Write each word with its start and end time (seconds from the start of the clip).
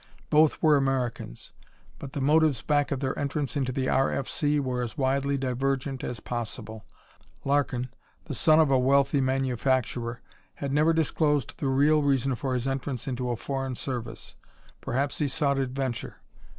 Both 0.31 0.63
were 0.63 0.77
Americans, 0.77 1.51
but 1.99 2.13
the 2.13 2.21
motives 2.21 2.63
back 2.63 2.89
of 2.91 3.01
their 3.01 3.15
entrance 3.19 3.55
into 3.55 3.71
the 3.71 3.87
R.F.C. 3.87 4.59
were 4.59 4.81
as 4.81 4.97
widely 4.97 5.37
divergent 5.37 6.03
as 6.03 6.19
possible. 6.19 6.85
Larkin, 7.45 7.89
the 8.25 8.33
son 8.33 8.59
of 8.59 8.71
a 8.71 8.79
wealthy 8.79 9.21
manufacturer, 9.21 10.21
had 10.55 10.73
never 10.73 10.91
disclosed 10.93 11.55
the 11.59 11.67
real 11.67 12.01
reason 12.01 12.33
for 12.33 12.55
his 12.55 12.67
entrance 12.67 13.07
into 13.07 13.29
a 13.29 13.35
foreign 13.35 13.75
service. 13.75 14.33
Perhaps 14.81 15.19
he 15.19 15.27
sought 15.27 15.59
adventure. 15.59 16.15